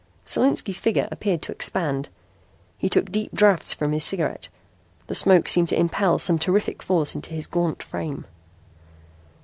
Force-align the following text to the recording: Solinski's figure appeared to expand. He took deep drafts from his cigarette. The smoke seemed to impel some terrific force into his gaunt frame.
Solinski's 0.25 0.79
figure 0.79 1.07
appeared 1.11 1.43
to 1.43 1.51
expand. 1.51 2.09
He 2.75 2.89
took 2.89 3.11
deep 3.11 3.33
drafts 3.35 3.71
from 3.71 3.91
his 3.91 4.03
cigarette. 4.03 4.49
The 5.05 5.13
smoke 5.13 5.47
seemed 5.47 5.69
to 5.69 5.79
impel 5.79 6.17
some 6.17 6.39
terrific 6.39 6.81
force 6.81 7.13
into 7.13 7.35
his 7.35 7.45
gaunt 7.45 7.83
frame. 7.83 8.25